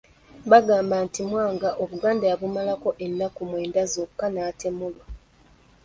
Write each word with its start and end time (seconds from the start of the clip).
Bagamba 0.51 0.95
nti 1.05 1.19
Mwanga 1.29 1.69
Obuganda 1.83 2.25
yabumalako 2.31 2.89
ennaku 3.05 3.41
mwenda 3.49 3.81
zokka 3.93 4.25
n'atemulwa. 4.31 5.05